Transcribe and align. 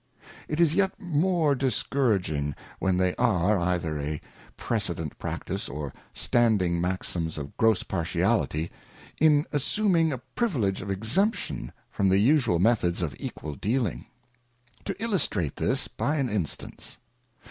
It 0.47 0.59
is 0.59 0.73
yet 0.73 0.99
more 0.99 1.53
discouraging, 1.53 2.55
when 2.79 2.97
there 2.97 3.13
are, 3.21 3.59
either 3.59 3.99
a 3.99 4.19
precedent 4.57 5.15
Practice, 5.19 5.69
or 5.69 5.93
standing 6.11 6.81
Maxims 6.81 7.37
of 7.37 7.55
gross 7.55 7.83
Partiality, 7.83 8.71
in 9.19 9.45
assuming 9.51 10.11
a 10.11 10.17
privilege 10.17 10.81
of 10.81 10.89
exemption 10.89 11.71
from 11.91 12.09
the 12.09 12.17
usual 12.17 12.57
methods 12.57 13.03
of 13.03 13.15
equal 13.19 13.53
dealing. 13.53 14.07
To 14.85 14.95
illustrate 14.99 15.57
this 15.57 15.87
by 15.87 16.15
an 16.15 16.29
Instance. 16.29 16.97